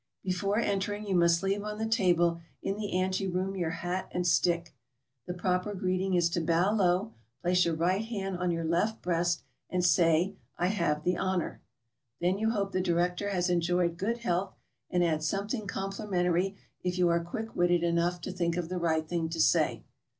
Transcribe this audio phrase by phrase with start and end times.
[0.23, 4.73] Before entering, you must leave on the table in the anteroom your hat and stick.
[5.27, 9.43] The proper greeting is to bow low, place your right hand on your left breast,
[9.69, 11.61] and say, T have the honor.'
[12.19, 14.55] Then you hope the director has enjoyed good health,
[14.89, 19.07] and add something complimentary if you are quick witted enough to think of the right
[19.07, 19.83] thing to say.